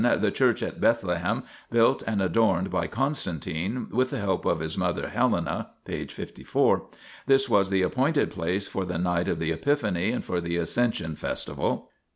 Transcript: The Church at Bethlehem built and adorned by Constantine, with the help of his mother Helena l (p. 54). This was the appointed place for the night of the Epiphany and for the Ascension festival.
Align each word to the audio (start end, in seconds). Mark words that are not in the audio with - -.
The 0.03 0.31
Church 0.31 0.63
at 0.63 0.81
Bethlehem 0.81 1.43
built 1.69 2.01
and 2.07 2.23
adorned 2.23 2.71
by 2.71 2.87
Constantine, 2.87 3.85
with 3.91 4.09
the 4.09 4.17
help 4.17 4.45
of 4.45 4.59
his 4.59 4.75
mother 4.75 5.09
Helena 5.09 5.69
l 5.69 5.69
(p. 5.85 6.07
54). 6.07 6.87
This 7.27 7.47
was 7.47 7.69
the 7.69 7.83
appointed 7.83 8.31
place 8.31 8.67
for 8.67 8.83
the 8.83 8.97
night 8.97 9.27
of 9.27 9.37
the 9.37 9.51
Epiphany 9.51 10.09
and 10.09 10.25
for 10.25 10.41
the 10.41 10.57
Ascension 10.57 11.15
festival. 11.15 11.91